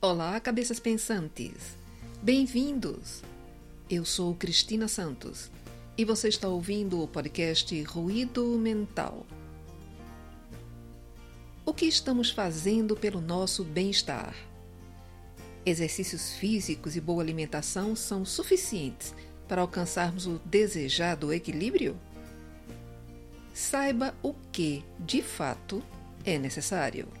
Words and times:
Olá, 0.00 0.38
cabeças 0.38 0.78
pensantes! 0.78 1.76
Bem-vindos! 2.22 3.20
Eu 3.90 4.04
sou 4.04 4.32
Cristina 4.32 4.86
Santos 4.86 5.50
e 5.96 6.04
você 6.04 6.28
está 6.28 6.46
ouvindo 6.46 7.02
o 7.02 7.08
podcast 7.08 7.82
Ruído 7.82 8.46
Mental. 8.56 9.26
O 11.66 11.74
que 11.74 11.84
estamos 11.86 12.30
fazendo 12.30 12.94
pelo 12.94 13.20
nosso 13.20 13.64
bem-estar? 13.64 14.36
Exercícios 15.66 16.32
físicos 16.34 16.94
e 16.94 17.00
boa 17.00 17.20
alimentação 17.20 17.96
são 17.96 18.24
suficientes 18.24 19.12
para 19.48 19.62
alcançarmos 19.62 20.28
o 20.28 20.40
desejado 20.44 21.32
equilíbrio? 21.32 21.98
Saiba 23.52 24.14
o 24.22 24.32
que, 24.52 24.84
de 25.00 25.22
fato, 25.22 25.82
é 26.24 26.38
necessário. 26.38 27.17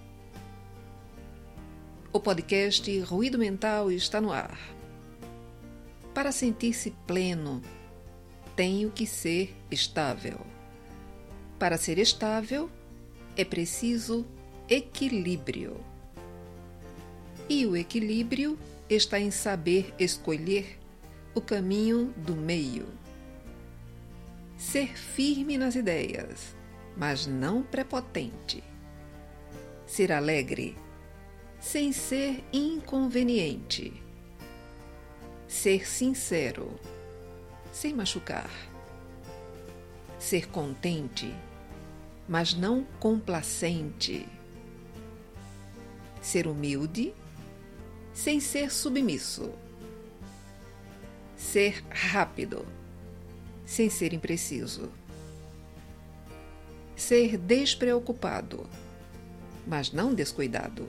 O 2.10 2.18
podcast 2.18 3.00
Ruído 3.00 3.38
Mental 3.38 3.92
está 3.92 4.18
no 4.18 4.32
ar. 4.32 4.58
Para 6.14 6.32
sentir-se 6.32 6.90
pleno, 7.06 7.60
tenho 8.56 8.90
que 8.90 9.06
ser 9.06 9.54
estável. 9.70 10.40
Para 11.58 11.76
ser 11.76 11.98
estável, 11.98 12.70
é 13.36 13.44
preciso 13.44 14.26
equilíbrio. 14.70 15.76
E 17.46 17.66
o 17.66 17.76
equilíbrio 17.76 18.58
está 18.88 19.20
em 19.20 19.30
saber 19.30 19.94
escolher 19.98 20.78
o 21.34 21.42
caminho 21.42 22.14
do 22.16 22.34
meio. 22.34 22.86
Ser 24.56 24.96
firme 24.96 25.58
nas 25.58 25.74
ideias, 25.74 26.56
mas 26.96 27.26
não 27.26 27.62
prepotente. 27.62 28.64
Ser 29.86 30.10
alegre 30.10 30.74
sem 31.60 31.92
ser 31.92 32.44
inconveniente. 32.52 33.92
Ser 35.46 35.88
sincero, 35.88 36.78
sem 37.72 37.94
machucar. 37.94 38.50
Ser 40.18 40.48
contente, 40.48 41.34
mas 42.28 42.54
não 42.54 42.84
complacente. 43.00 44.26
Ser 46.20 46.46
humilde, 46.46 47.14
sem 48.12 48.40
ser 48.40 48.70
submisso. 48.70 49.52
Ser 51.36 51.82
rápido, 51.88 52.66
sem 53.64 53.88
ser 53.88 54.12
impreciso. 54.12 54.92
Ser 56.96 57.38
despreocupado, 57.38 58.68
mas 59.66 59.92
não 59.92 60.12
descuidado 60.12 60.88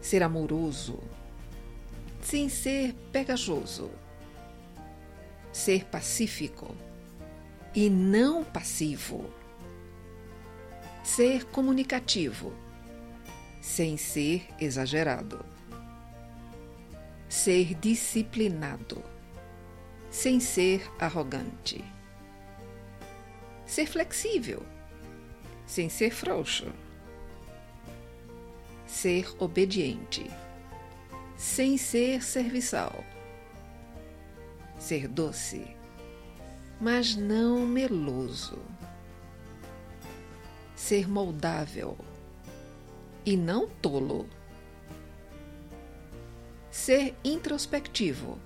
ser 0.00 0.22
amoroso, 0.22 0.98
sem 2.22 2.48
ser 2.48 2.94
pegajoso, 3.12 3.90
ser 5.52 5.84
pacífico 5.86 6.74
e 7.74 7.88
não 7.90 8.44
passivo, 8.44 9.30
ser 11.02 11.44
comunicativo, 11.46 12.52
sem 13.60 13.96
ser 13.96 14.46
exagerado, 14.58 15.44
ser 17.28 17.74
disciplinado, 17.74 19.02
sem 20.10 20.40
ser 20.40 20.90
arrogante, 20.98 21.84
ser 23.66 23.86
flexível, 23.86 24.64
sem 25.66 25.88
ser 25.88 26.10
frouxo 26.10 26.72
ser 29.00 29.34
obediente, 29.38 30.30
sem 31.34 31.78
ser 31.78 32.22
serviçal, 32.22 33.02
ser 34.78 35.08
doce, 35.08 35.74
mas 36.78 37.16
não 37.16 37.66
meloso, 37.66 38.58
ser 40.76 41.08
moldável 41.08 41.96
e 43.24 43.38
não 43.38 43.66
tolo, 43.66 44.28
ser 46.70 47.16
introspectivo, 47.24 48.38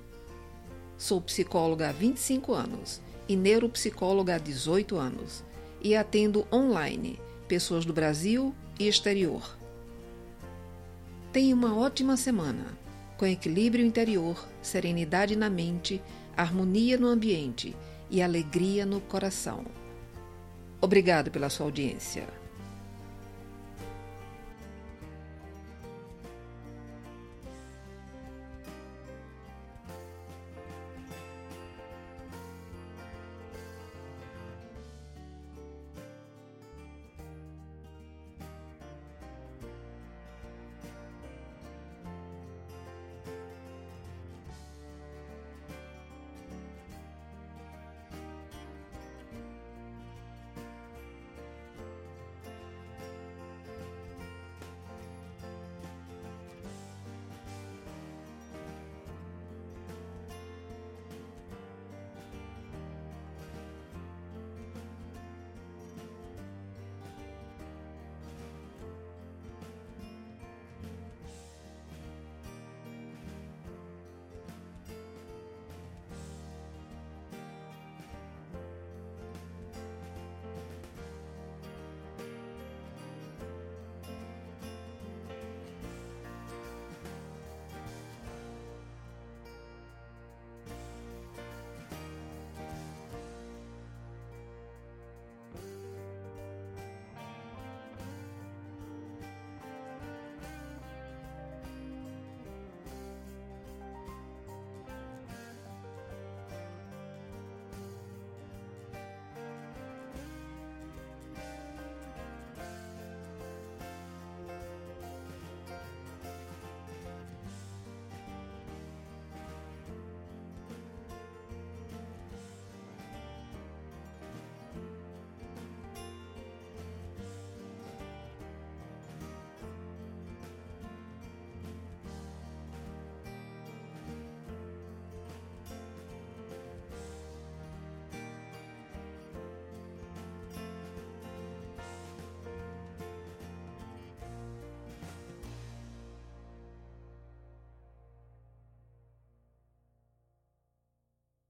Sou 0.96 1.20
psicóloga 1.20 1.88
há 1.88 1.92
25 1.92 2.52
anos 2.52 3.00
e 3.28 3.34
neuropsicóloga 3.34 4.36
há 4.36 4.38
18 4.38 4.96
anos 4.96 5.42
e 5.80 5.96
atendo 5.96 6.46
online 6.52 7.18
pessoas 7.48 7.84
do 7.84 7.92
Brasil 7.92 8.54
e 8.78 8.86
exterior. 8.86 9.58
Tenha 11.32 11.52
uma 11.54 11.76
ótima 11.76 12.16
semana 12.16 12.78
com 13.20 13.26
equilíbrio 13.26 13.84
interior, 13.84 14.48
serenidade 14.62 15.36
na 15.36 15.50
mente, 15.50 16.00
harmonia 16.34 16.96
no 16.96 17.06
ambiente 17.06 17.76
e 18.08 18.22
alegria 18.22 18.86
no 18.86 18.98
coração. 18.98 19.66
Obrigado 20.80 21.30
pela 21.30 21.50
sua 21.50 21.66
audiência. 21.66 22.39